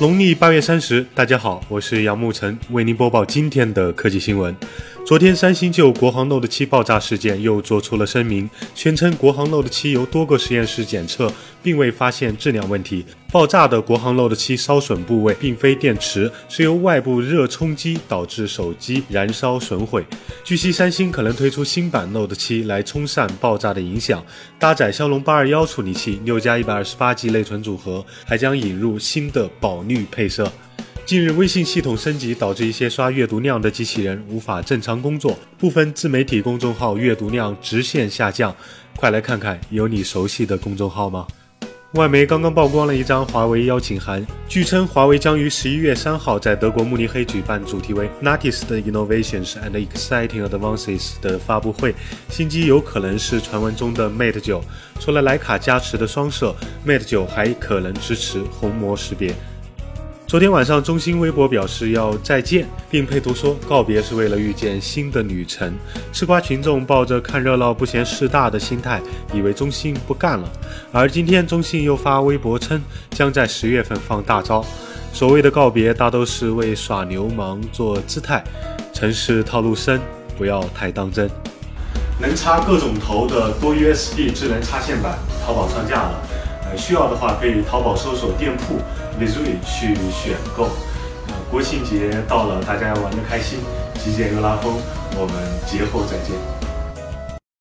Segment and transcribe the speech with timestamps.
[0.00, 4.54] 农历八月三十，大家好，我是杨沐晨，为您播报今天的科技新闻。
[5.04, 11.32] 昨天，三星就国行 Note 7爆炸事件又做出了声明，宣称国行 Note 7由多个实验室检测，
[11.62, 13.06] 并未发现质量问题。
[13.32, 20.04] 爆炸的国行 Note 7烧损部位并非电池，是由外部热冲击导致手机燃烧损毁。
[20.44, 24.22] 据悉，三星可能推出新版 Note 7来冲散爆炸的影响，
[24.58, 30.52] 搭载骁龙八二幺处理器，六加一百二十八 G 内存组合，还将引入新的宝绿配色。
[31.08, 38.54] 近日，微信系统升级导致一些刷阅读量的机器人无法正常工作，部分自媒体公众号阅读量直线下降。
[38.94, 41.26] 快来看看，有你熟悉的公众号吗？
[41.94, 51.94] 外媒刚刚曝光了一张华为邀请函，据称华为将于十一月三号在德国慕尼黑举办主题为 “Latest Innovations and Exciting Advances” 的发布会，
[52.28, 54.62] 新机有可能是传闻中的 Mate 九。
[55.00, 56.54] 除了徕卡加持的双摄
[56.86, 59.34] ，Mate 九还可能支持虹膜识别。
[60.28, 65.72] 昨天晚上，中兴微博表示要再见，并配图说告别是为了遇见新的旅程。
[66.12, 69.00] 吃瓜群众抱着看热闹不嫌事大的心态，
[69.32, 70.46] 以为中兴不干了。
[70.92, 72.78] 而今天，中兴又发微博称
[73.12, 74.62] 将在十月份放大招。
[75.14, 78.44] 所谓的告别，大都是为耍流氓做姿态。
[78.92, 79.98] 城市套路深，
[80.36, 81.30] 不要太当真。
[82.20, 86.22] 能插各种头的多 USB 智能插线板，淘宝上架了。
[86.70, 88.76] 呃，需要的话可以淘宝搜索店铺。
[89.18, 90.68] Visui 去选购。
[91.50, 93.58] 国庆节到了，大家要玩得开心，
[94.02, 94.74] 极简又拉风。
[95.16, 95.34] 我们
[95.66, 96.67] 节后再见。